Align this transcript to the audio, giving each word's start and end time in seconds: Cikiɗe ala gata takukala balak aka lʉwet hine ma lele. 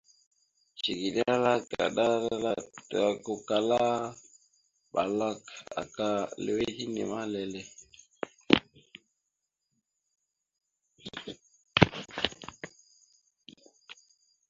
Cikiɗe 0.81 1.21
ala 1.35 1.51
gata 1.69 2.05
takukala 2.89 3.79
balak 4.93 5.39
aka 5.81 6.07
lʉwet 6.45 6.75
hine 6.77 7.01
ma 7.11 7.21
lele. 7.31 7.61